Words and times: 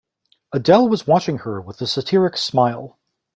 Adele 0.51 0.89
was 0.89 1.05
watching 1.05 1.37
her 1.45 1.61
with 1.61 1.79
a 1.79 1.85
satiric 1.85 2.35
smile. 2.35 2.97